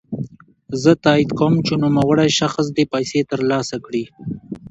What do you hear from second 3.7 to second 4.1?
کړي.